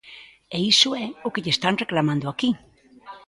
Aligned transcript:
E 0.55 0.57
iso 0.73 0.89
é 1.05 1.07
o 1.27 1.31
que 1.33 1.43
lle 1.43 1.53
están 1.55 1.75
reclamando 1.83 2.25
aquí. 2.27 2.49